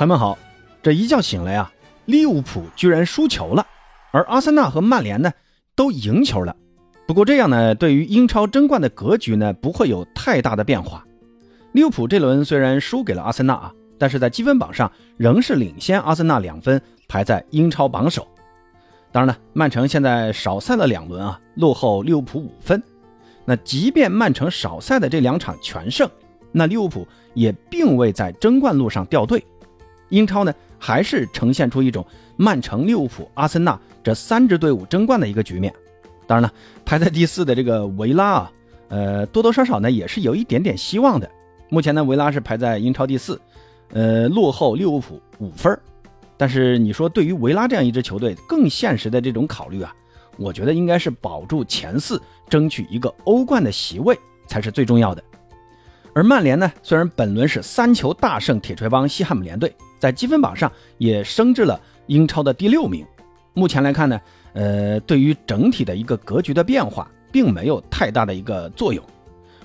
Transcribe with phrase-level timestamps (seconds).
[0.00, 0.38] 朋友们好，
[0.82, 1.70] 这一觉醒来啊，
[2.06, 3.66] 利物浦居然输球了，
[4.12, 5.30] 而阿森纳和曼联呢
[5.76, 6.56] 都赢球了。
[7.06, 11.04] 不过这样呢，对于英超争冠的格局呢不会有太大的变化。
[11.72, 18.26] 利物浦这轮虽然输给了阿森纳啊，但是在积分榜上仍是领先阿森纳两分，排在英超榜首。
[19.12, 22.82] 当然了，曼城现在少赛了两轮啊，落后利物浦五分。
[23.44, 26.08] 那即便曼城少赛的这两场全胜，
[26.52, 29.44] 那利物浦也并未在争冠路上掉队。
[30.10, 32.04] 英超呢，还是呈现出一种
[32.36, 35.72] 曼城、利物浦、阿森纳这三支队伍争冠的一个局面。
[36.26, 36.52] 当然了，
[36.84, 38.52] 排在第四的这个维拉啊，
[38.88, 41.28] 呃，多多少少呢也是有一点点希望的。
[41.68, 43.40] 目前呢，维拉是排在英超第四，
[43.92, 45.76] 呃，落后利物浦五分。
[46.36, 49.94] 但是你说对于维拉这样一支球队，更现实的这种考虑啊，
[50.38, 55.22] 我觉得应该是保住前四，争取一个欧冠的席位才是最重要的。
[56.14, 59.74] 而曼联呢，虽然本轮是三球大胜铁锤帮西汉姆联队。
[59.98, 63.06] 在积分榜上也升至了英超的第六名。
[63.52, 64.18] 目前来看呢，
[64.54, 69.04] 呃，对于整体的一个格局的变化，并没有太大的一个作用。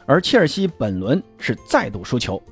[0.06, 2.44] 而切尔西本轮是再度输球，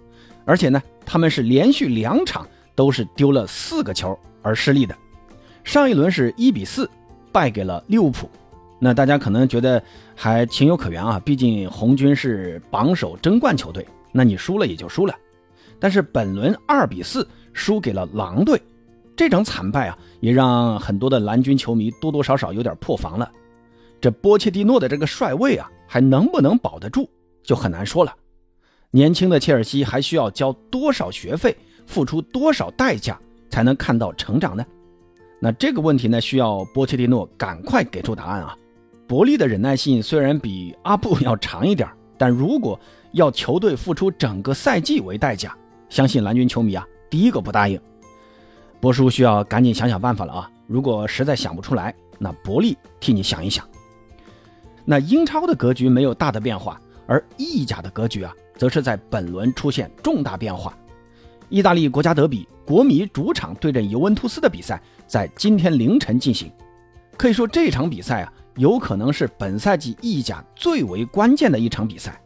[0.46, 4.96] 而且呢，他们是连续两场都是丢了四个球而失利的。
[5.66, 6.90] 上一轮是一比四
[7.34, 8.30] 败给了利物浦，
[8.84, 9.82] 那大家可能觉得
[10.14, 15.16] 还情有可原啊，毕竟红军是榜首争冠球队，那你输了也就输了。
[15.80, 17.28] 但是本轮二比四。
[17.56, 18.60] 输给了狼队，
[19.16, 23.32] 这场惨败啊，也让很多的蓝军球迷多多少少有点破防了。
[24.02, 27.08] 这波切蒂诺的这个帅位啊，还能不能保得住，
[27.44, 28.12] 就很难说了。
[28.90, 33.20] 年轻的切尔西还需要交多少学费，付出多少代价，
[33.52, 34.66] 才能看到成长呢？
[35.40, 38.58] 那这个问题呢，需要波切蒂诺赶快给出答案啊！
[39.08, 42.80] 伯利的忍耐性虽然比阿布要长一点，但如果
[43.12, 45.56] 要球队付出整个赛季为代价，
[45.90, 46.86] 相信蓝军球迷啊。
[47.10, 47.80] 第一个不答应，
[48.80, 50.50] 波叔需要赶紧想想办法了啊！
[50.66, 53.64] 如果实在想不出来，那伯利替你想一想。
[54.84, 60.76] 那英超的格局没有大的变化，而意甲的格局啊，则是在本轮出现重大变化。
[61.50, 66.52] 意大利国家德比，国米主场对阵尤文图斯的比赛在今天凌晨进行。
[67.16, 72.22] 可以说这场比赛啊，有可能是本赛季意甲最为关键的一场比赛。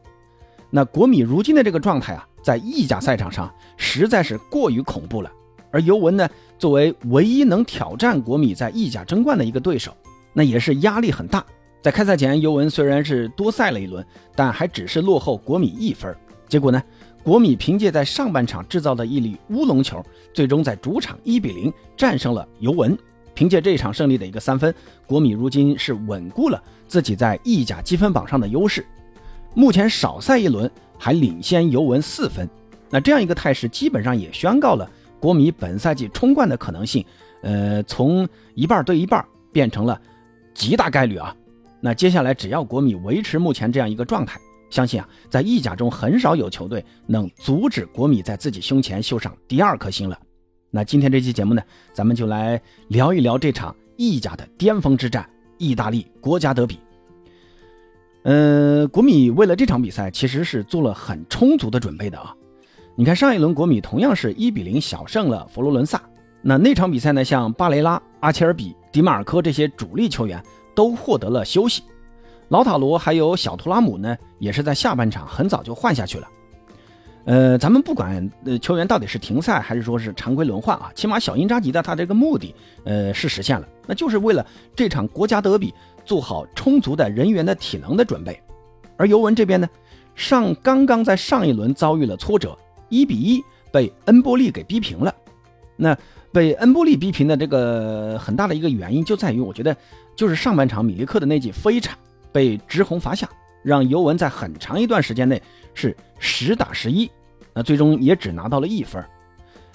[0.69, 2.27] 那国米如今的这个状态啊。
[2.43, 5.29] 在意甲赛场上实在是过于恐怖了，
[5.69, 9.91] 而尤文呢，作为唯一能挑战国米在意甲争冠的一个对手，
[10.31, 11.45] 那也是压力很大。
[11.81, 16.15] 在开赛前，尤文虽然是多赛了一轮，但还只是落后国米一分。
[16.47, 16.81] 结果呢，
[17.21, 20.01] 国米凭借在上半场制造的一粒乌龙球，
[20.33, 22.97] 最终在主场一比零战胜了尤文。
[23.38, 24.74] 凭借这一场胜利的一个三分，
[25.06, 28.84] 国米如今是稳固了自己在意甲积分榜上的优势。
[29.53, 30.70] 目前少赛一轮。
[31.00, 32.50] 还领先尤文四分，
[32.90, 34.90] 那这样一个态势，基本上也宣告了
[35.20, 37.06] 国米本赛季冲冠的可能性，
[37.44, 40.02] 呃，从一半对一半变成了
[40.56, 41.36] 极大概率啊。
[41.80, 44.40] 那接下来只要国米维持目前这样一个状态，
[44.72, 50.19] 相信啊，在意甲中很少有球队能阻止国米在自己胸前绣上第二颗星了。
[50.69, 51.61] 那今天这期节目呢，
[51.94, 56.79] 咱们就来聊一聊这场意甲的巅峰之战——意大利国家德比。
[58.23, 62.35] 呃，国米为了这场比赛其实是做了很充足的准备的啊。
[62.95, 66.01] 你看上一轮国米同样是一比零小胜了佛罗伦萨，
[66.41, 70.44] 那那场比赛呢，像巴雷拉、阿切尔比、迪马尔科这些主力球员
[70.75, 71.83] 都获得了休息，
[72.50, 76.27] 老塔罗还有小图拉姆呢，也是在下半场很早就换下去了。
[77.27, 84.43] 呃，咱们不管呃球员到底是停赛还是说是常规轮换啊，起码小因扎吉的他这个目的呃是实现了，那就是为了
[84.75, 85.71] 这场国家德比。
[86.07, 88.41] 做好充足的人员的体能的准备，
[88.95, 89.67] 而尤文这边呢，
[90.15, 92.57] 上刚刚在上一轮遭遇了挫折，
[92.88, 95.13] 一比一被恩波利给逼平了。
[95.75, 95.94] 那
[96.31, 99.75] 被恩波利逼平的这个很大的一个原因就在于，我觉得
[100.15, 101.94] 就是上半场米利克的那记飞铲
[102.31, 103.29] 被直红罚下，
[103.61, 107.11] 让尤文在很长一段时间内是十打十一，
[107.57, 109.04] 那最终也只拿到了一分。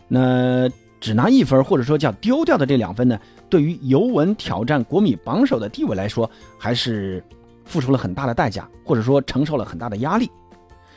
[0.06, 0.70] 那
[1.00, 3.19] 只拿一分，或者说叫丢掉的这两分呢？
[3.50, 7.20] 对于尤文挑战国米榜首的地位来说，还是
[7.64, 10.31] 付出了很大的代价，或者说承受了很大的压力。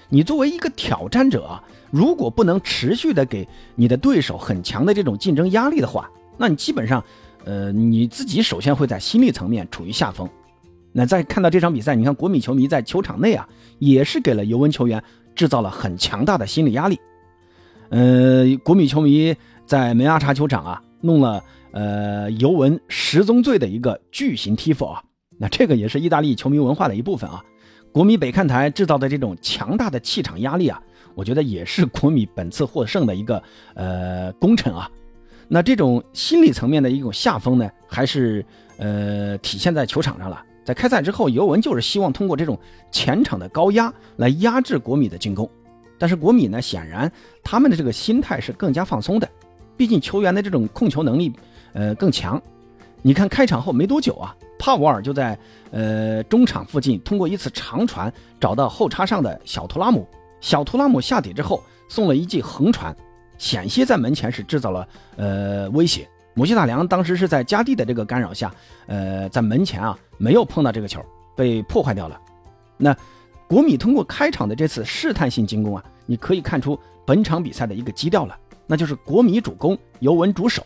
[0.10, 1.60] 你作为一个挑战者，
[1.90, 7.04] 如果不能持续的给你的对手很强的这种竞争压力的话，那你基本上，
[7.46, 10.30] 呃，你自己首先会在心理层面处于下风。
[10.92, 13.50] 那再看到这场比赛，你看国米球迷在球场内啊，
[13.80, 15.04] 也是给了尤文球员
[15.36, 17.00] 制造了很强大的心理压力。
[17.90, 19.36] 呃，国米球迷
[19.66, 21.44] 在梅阿查球场啊，弄了。
[21.72, 25.04] 呃，尤文十宗罪的一个巨型 Tifo 啊，
[25.38, 27.44] 那这个也是意大利球迷文化的一部分啊。
[27.92, 30.82] 国米北看台制造的这种强大的气场压力啊，
[31.16, 33.44] 我觉得也是国米本次获胜的一个
[33.74, 34.90] 呃功臣啊。
[35.50, 38.46] 那这种心理层面的一种下风呢，还是
[38.78, 40.42] 呃体现在球场上了。
[40.66, 42.60] 在开赛之后，尤文就是希望通过这种
[42.92, 45.50] 前场的高压来压制国米的进攻，
[45.98, 47.10] 但是国米呢，显然
[47.44, 49.30] 他们的这个心态是更加放松的，
[49.78, 51.32] 毕竟球员的这种控球能力
[51.74, 52.42] 呃更强。
[53.04, 55.38] 你看开场后没多久啊，帕沃尔就在
[55.70, 60.08] 呃中场附近通过一次长传找到后插上的小图拉姆，
[60.42, 62.96] 小图拉姆下底之后送了一记横传。
[63.38, 64.88] 险些在门前是制造了
[65.18, 68.54] 呃威胁，姆希塔良当时是在加蒂的这个干扰下，
[68.88, 71.04] 呃在门前啊没有碰到这个球，
[71.36, 72.20] 被破坏掉了。
[72.78, 72.96] 那
[73.48, 78.38] 国米通过开场的这次试探性进攻啊，你可以看出本场比赛的一个基调了，
[78.68, 80.62] 那就是国米主攻，尤文主守。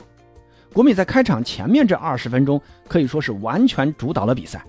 [0.74, 4.64] 国米在开场前面这二十分钟可以说是完全主导了比赛，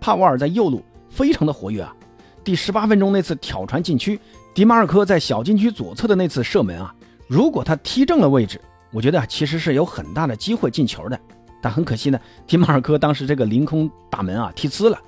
[0.00, 1.94] 帕瓦尔在右路非常的活跃啊。
[2.42, 4.18] 第十八分钟那次挑传禁区，
[4.54, 6.94] 迪马尔科在小禁区左侧的那次射门啊。
[7.26, 8.60] 如果他踢正了位置，
[8.92, 11.18] 我觉得其实是有很大的机会进球的。
[11.62, 15.00] 但很可惜呢， 迪马尔科当时这个凌空打门啊，踢呲了。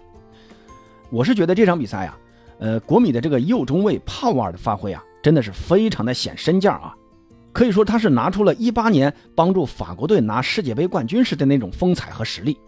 [1.11, 2.19] 我是觉得这场比赛啊，
[2.59, 6.95] 呃，国米的这个右中卫帕瓦尔的发挥啊，真的是非常的显身价啊，
[7.53, 12.59] 可以说他是拿出了一八年帮助法国队拿世界杯冠军时的那种风采和实力。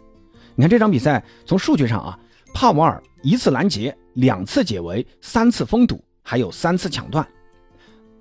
[0.54, 2.18] 你看这场比赛从数据上啊，
[2.54, 7.26] 帕瓦尔一次拦截，两次解围，三次封堵，还有三次抢断。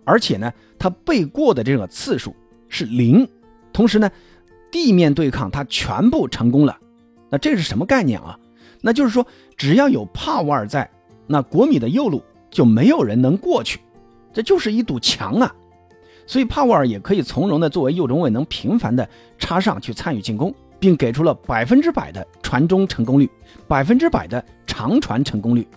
[0.06, 2.36] 而且呢，他背过的这个次数
[2.70, 3.28] 是零，
[3.74, 4.10] 同时呢，
[4.72, 6.78] 地面对抗他全部成功了。
[7.30, 8.40] 那这是什么概念啊？
[8.82, 9.28] 那就是说，
[9.58, 10.90] 只要有帕瓦尔在，
[11.28, 13.80] 那国米的右路就没有人能过去，
[14.32, 15.54] 这就是一堵墙啊。
[16.26, 19.08] 所以帕瓦尔也可以从容的作为右中卫，能频繁的
[19.38, 23.30] 插上去参与进攻，并给出了百分之百的传中成功率，
[23.68, 25.68] 百分之百的长传成功率。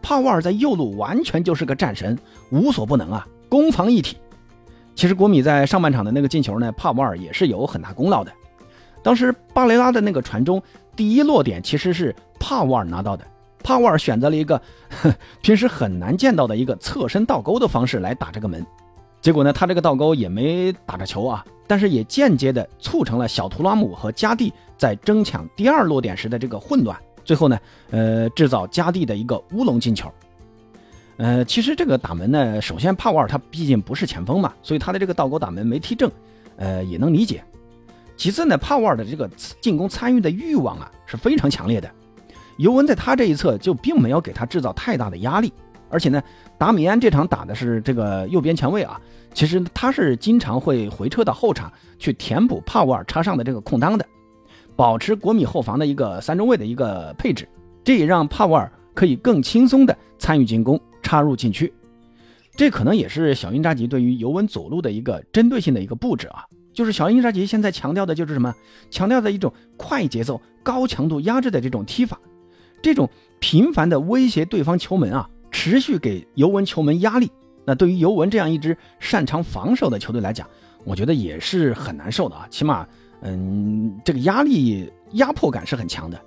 [0.00, 2.16] 帕瓦尔在右路完全就是个战神，
[2.50, 3.26] 无所不能啊。
[3.48, 4.16] 攻防一体，
[4.98, 8.32] 其实国米在上半场的那个进球呢，帕瓦尔也是有很大功劳的。
[9.00, 10.60] 当时巴雷拉的那个传中，
[10.96, 13.24] 第一落点其实是帕瓦尔拿到的。
[13.62, 14.60] 帕瓦尔选择了一个
[15.40, 18.66] 平时很难见到的一个侧身倒钩的方式来打这个门，
[19.20, 27.56] 结果呢，他这个倒钩也没打着球啊，但是也间接的促成了小图拉姆和加蒂在争抢第二落点时的这个混乱，最后呢，
[27.92, 30.12] 呃，制造加蒂的一个乌龙进球。
[31.18, 36.08] 呃，其实这个打门呢，首先帕瓦尔他毕竟不是前锋嘛，所以他的这个倒钩打门没踢正，
[36.56, 37.42] 呃，也能理解。
[38.16, 39.28] 其次呢，帕瓦尔的这个
[39.60, 41.90] 进攻参与的欲望啊是非常强烈的，
[42.56, 45.52] 尤文在他这一侧就并没有给他制造太大的压力，
[45.90, 46.22] 而且呢，
[46.56, 49.00] 达米安这场打的是这个右边前卫啊，
[49.34, 54.06] 其实他是经常会回撤到后场去填补帕瓦尔插上的这个空当的，
[54.76, 57.48] 保持国米后防的一个三中卫的一个配置，
[57.82, 60.80] 这也让帕瓦尔可以更轻松的参与进攻。
[61.02, 61.72] 插入禁区，
[62.56, 66.44] 这可能也是小因扎吉对于尤文左路的一个针对性的一个布置啊。
[66.74, 68.54] 就是小因扎吉现在强调的就是什么？
[68.90, 72.20] 强调的一种快节奏、高强度压制的这种踢法，
[72.80, 73.08] 这种
[73.40, 77.30] 频繁的威胁对方球门啊，持续给尤文球门压力。
[77.64, 80.48] 那对于尤文这样一支擅长防守的球队来讲，
[80.84, 82.46] 我觉得也是很难受的啊。
[82.48, 82.86] 起码，
[83.22, 86.20] 嗯，这个压力压迫感是很强的。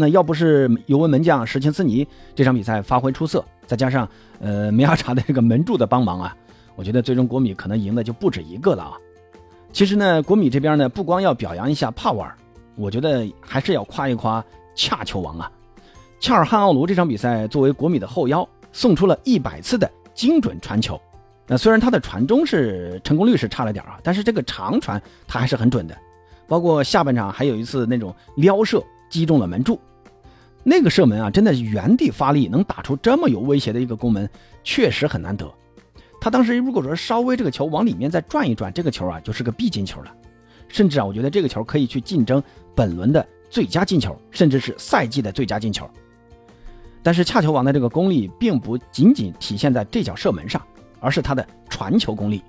[0.00, 3.44] 那要不是尤文门将什琴斯尼这场比赛发挥出色。
[3.66, 4.08] 再加上，
[4.40, 6.36] 呃，梅阿查的这个门柱的帮忙啊，
[6.76, 8.94] 我觉得最终国米可能赢的就不止一个了啊。
[9.72, 12.34] 其实呢，国米这边呢，不光要表扬一下帕瓦尔，
[12.76, 14.42] 我觉得还是要夸一夸
[14.74, 15.50] 恰球王啊。
[16.20, 20.98] 恰尔汉奥卢这场比赛作为国米的后腰，送出了一百次的精准传球。
[21.46, 25.96] 那虽然他的传中是成功率是差了点啊，但是这个长传他还是很准的。
[26.46, 29.78] 包括下半场还有一次那种撩射击中了门柱。
[30.68, 34.28] 那个射门啊，真的原地发力能打出这么有威胁的一个攻门，
[34.62, 35.50] 确实很难得。
[36.20, 40.12] 他当时如果说稍微这个球往里面再转一转，这个球啊就是个必进球了。
[40.68, 42.42] 甚至啊，我觉得这个球可以去竞争
[42.74, 45.88] 本轮的最佳进球，甚至是赛季的最佳进球。
[47.02, 50.60] 但是恰球王的这个功力并不仅仅体现在这脚射门上，
[51.00, 52.42] 而是他的传球功力。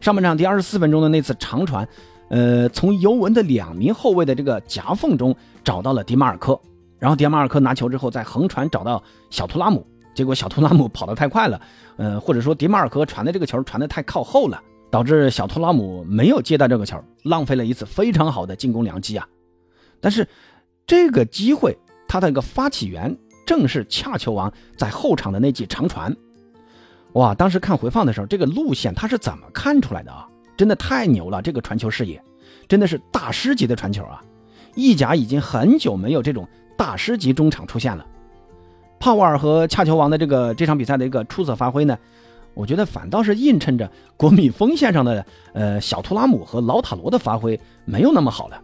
[0.00, 1.86] 上半场第二十四分钟的那次长传，
[2.30, 6.58] 呃，从尤文的两名后卫的这个夹缝中找到了迪马尔科。
[7.00, 11.60] 然后迪马尔科拿球之后再横传找到小图拉姆，结果小图拉姆跑得太快了，
[11.96, 19.26] 呃，或者说迪马尔科传的这个球传得太靠后了，导致小图拉姆没有接到这个球，浪费了一次非常好的进攻良机啊。
[19.98, 20.28] 但是
[20.86, 21.76] 这个机会，
[22.06, 23.16] 他的一个发起源
[23.46, 26.14] 正是恰球王在后场的那记长传。
[27.14, 30.28] 哇，当时看回放的时候，这个路线他是怎么看出来的啊？
[30.56, 32.22] 真的太牛了，这个传球视野
[32.68, 34.22] 真的是大师级的传球啊！
[34.74, 36.46] 意甲已经很久没有这种。
[36.80, 38.06] 大师级中场出现了，
[38.98, 41.98] 帕沃尔和恰球王的这个这场比赛的一个出色发挥呢，
[42.54, 45.22] 我觉得反倒是映衬着国米锋线上的
[45.52, 48.58] 呃小图拉姆和老塔罗的发挥没有那么好了。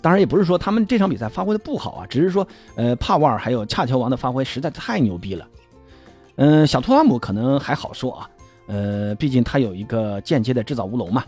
[0.00, 5.46] 当然也不是说他们这场比赛发挥的不好啊，只是说呃帕沃尔还有恰球王的发挥实在太牛逼了。
[6.36, 8.30] 嗯，小图拉姆可能还好说啊，
[8.68, 11.22] 呃，毕竟他有一个间接的制造乌龙嘛。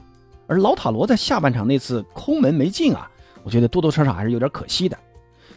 [0.47, 3.07] 而老塔罗在下半场那次空门没进啊，
[3.43, 4.97] 我觉得多多少少还是有点可惜的。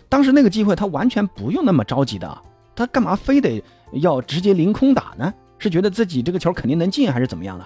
[0.10, 2.42] 当时那个机会他完全不用那么着急的，
[2.76, 3.62] 他干嘛非得
[3.94, 5.34] 要直接凌空打呢？
[5.58, 7.66] 是觉得自己这个球肯定能进还是怎么样的？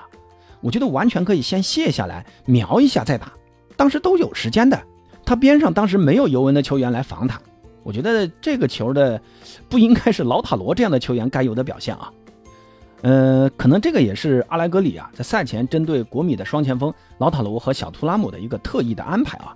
[0.61, 3.31] 我觉得完全可以先卸下来瞄一下再打，
[3.75, 4.79] 当时都有时间的。
[5.25, 7.39] 他边上当时没有尤文的球员来防他，
[7.83, 9.21] 我觉得这个球的
[9.69, 12.11] 不应该是老塔罗这样的球员该有的表现啊。
[13.01, 19.55] 呃，可能这个也是阿莱格里啊在赛前针对国米的双前锋老塔罗和小图拉姆的一个特意的安排啊。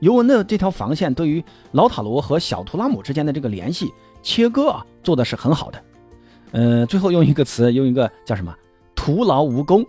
[0.00, 1.42] 尤文的这条防线对于
[1.72, 3.92] 老塔罗和小图拉姆之间的这个联系
[4.22, 5.82] 切割啊做的是很好的。
[6.52, 8.54] 呃，最后用一个词，用一个叫什么
[8.96, 9.84] “徒劳无功”，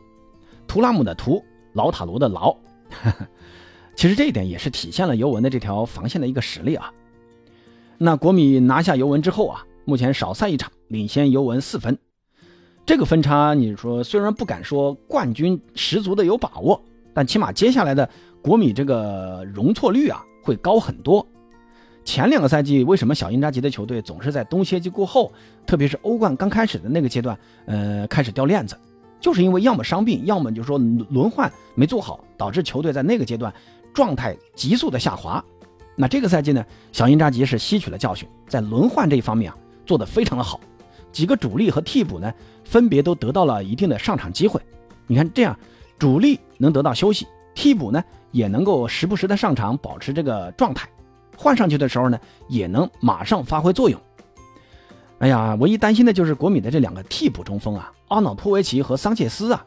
[0.68, 2.56] 图拉姆的图，老塔罗的劳。
[3.96, 6.94] 其实这一点也是体现了尤文的这条防线的一个实力啊。
[7.98, 11.98] 那国米拿下尤文之后啊，目前少赛一场，领先尤文四分。
[12.86, 16.82] 这个分差，你说虽然不敢说冠军十足的有把握，
[17.14, 18.10] 但起码接下来的
[18.42, 21.26] 国米这个容错率啊会高很多。
[22.04, 25.32] 前两个赛季为什么小因扎吉的球队总是在冬歇季过后，
[25.66, 28.76] 特别是欧冠刚开始的那个阶段，呃，开始掉链子，
[29.20, 33.54] 就是因为要么伤病，要么就是说轮换没做好，导致球队在那个阶段。
[33.94, 35.44] 状态急速的下滑，
[35.98, 40.62] 那这个赛季呢，小因扎吉是吸取了教训，在轮换这一方面啊做得非常的好，
[41.12, 42.34] 几个主力和替补呢
[42.64, 44.62] 分别都得到了一定的上场机会。
[45.08, 45.60] 你看这样，
[46.00, 50.90] 主力能得到休息，替补呢也能够时不时的上场保持这个状态，
[51.38, 54.00] 换上去的时候呢也能马上发挥作用。
[55.20, 59.64] 哎呀，唯一担心的就是国米的这两个替补中锋啊，阿瑙托维奇和桑切斯啊，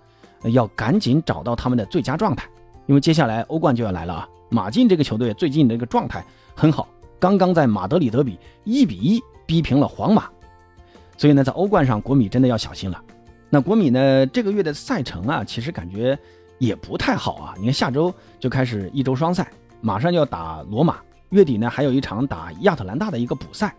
[0.52, 2.48] 要赶紧找到他们的最佳状态。
[2.86, 4.28] 因为接下来欧冠就要来了啊！
[4.50, 6.22] 马竞这个球队最近的这个状态
[6.54, 6.86] 很好，
[7.18, 10.28] 刚刚在马德里德比一比一逼平了皇马，
[11.16, 13.02] 所以呢，在欧冠上国米真的要小心了。
[13.48, 16.18] 那国米呢，这个月的赛程啊，其实感觉
[16.64, 17.54] 也不太好啊。
[17.58, 20.98] 你看下周就开始一周双赛，马上就要打罗马，
[21.30, 23.74] 月底呢还有一场打亚特兰大的一个补赛，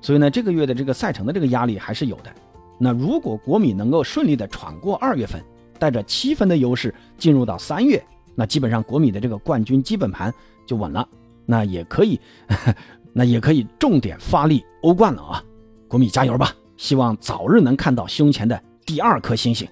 [0.00, 2.32] 所以呢，这个月的这个赛程的这个压力还是有的。
[2.78, 5.42] 那如果国米能够顺利的闯过二月份，
[5.78, 8.02] 带着七分的优势进入到三月。
[8.34, 10.32] 那基本上国米的这个冠军基本盘
[10.66, 11.08] 就稳了，
[11.46, 12.20] 那也可以，
[13.14, 15.42] 那也可以重点发力欧冠了啊！
[15.88, 19.66] 国米加油吧，希望早日能看到胸前的第二颗星星。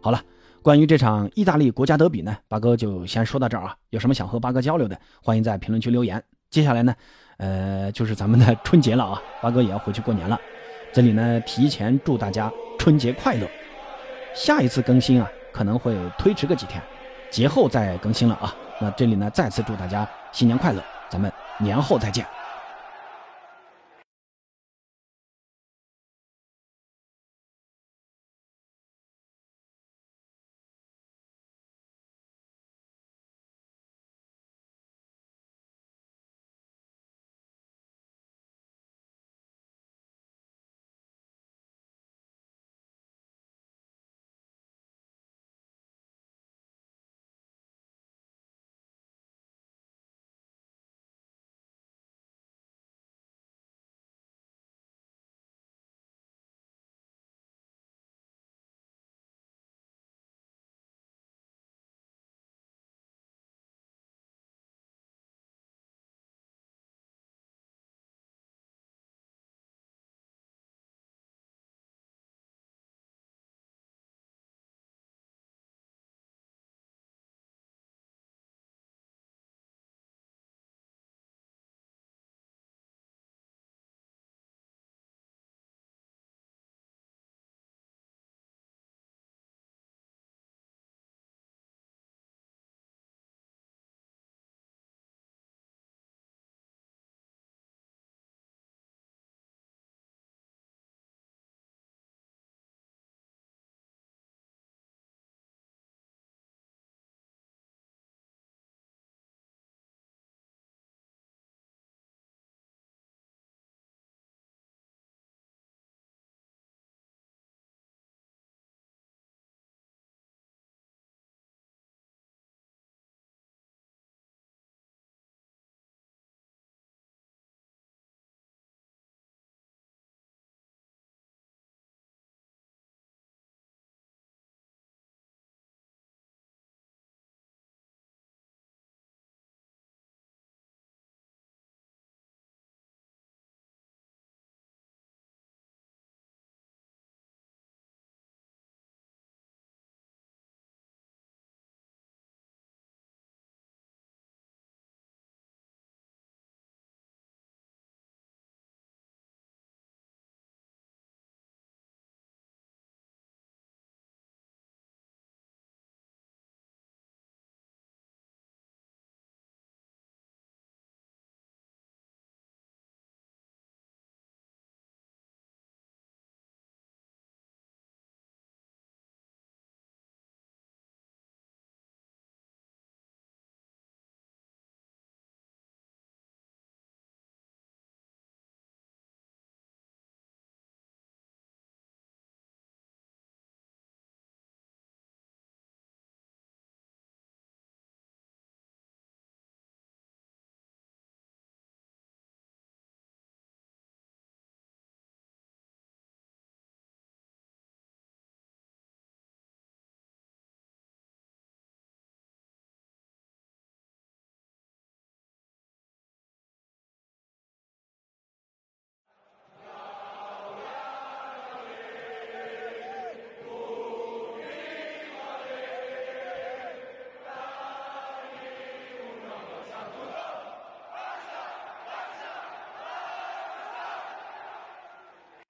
[0.00, 0.22] 好了，
[0.62, 3.74] 关于这场意大利国家德比呢，八哥就先说到这儿啊。
[3.88, 6.22] 有什么想和八哥交流的，欢迎在评论区留言。
[6.50, 6.94] 接下来呢，
[7.38, 10.38] 呃，就是咱们的春节了啊，八哥也要回去过年了，
[10.92, 13.48] 这里呢提前祝大家春节快乐。
[14.34, 16.82] 下一次更新啊，可能会推迟个几天。
[17.30, 18.54] 节后再更新了啊！
[18.80, 22.26] 那这里呢，再次祝大家新年快乐，咱们年后再见。